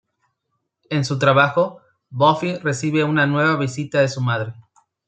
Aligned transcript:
En 0.89 1.05
su 1.05 1.19
trabajo, 1.19 1.79
Buffy 2.09 2.57
recibe 2.57 3.03
una 3.03 3.27
nueva 3.27 3.55
visita 3.57 3.99
de 4.01 4.07
su 4.07 4.19
madre. 4.19 4.55